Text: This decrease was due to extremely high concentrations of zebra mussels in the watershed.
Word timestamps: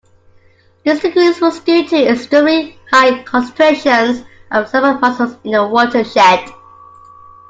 This 0.83 0.99
decrease 0.99 1.39
was 1.39 1.59
due 1.59 1.87
to 1.89 1.95
extremely 2.09 2.75
high 2.89 3.21
concentrations 3.21 4.25
of 4.49 4.67
zebra 4.67 4.97
mussels 4.99 5.37
in 5.43 5.51
the 5.51 5.67
watershed. 5.67 6.49